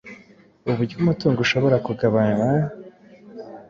[0.71, 2.49] uburyo umutungo ushobora kugabanwa